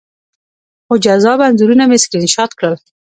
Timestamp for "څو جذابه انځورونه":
0.85-1.83